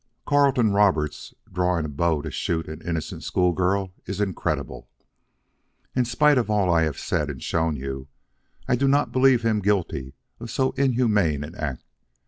Carleton 0.25 0.71
Roberts 0.73 1.35
drawing 1.53 1.85
a 1.85 1.87
bow 1.87 2.23
to 2.23 2.31
shoot 2.31 2.67
an 2.67 2.81
innocent 2.81 3.23
schoolgirl 3.23 3.91
is 4.07 4.19
incredible. 4.19 4.89
In 5.95 6.05
spite 6.05 6.39
of 6.39 6.49
all 6.49 6.73
I 6.73 6.81
have 6.81 6.97
said 6.97 7.29
and 7.29 7.39
shown 7.43 7.75
you, 7.75 8.07
I 8.67 8.75
do 8.75 8.87
not 8.87 9.11
believe 9.11 9.43
him 9.43 9.59
guilty 9.59 10.15
of 10.39 10.49
so 10.49 10.71
inhuman 10.71 11.43
an 11.43 11.53
act. 11.53 11.83